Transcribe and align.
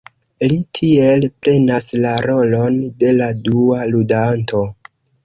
Li 0.51 0.55
tiel 0.77 1.27
prenas 1.45 1.89
la 2.05 2.13
rolon 2.29 2.79
de 3.05 3.13
la 3.19 3.29
dua 3.49 3.85
ludanto. 3.93 4.65